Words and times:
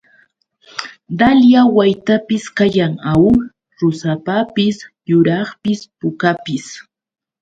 Dalya 1.19 1.61
waytapis 1.75 2.43
kayan, 2.57 2.93
¿aw? 3.11 3.23
Rusapapis 3.79 4.77
yuraqpis 5.09 5.79
pukapis. 5.99 6.65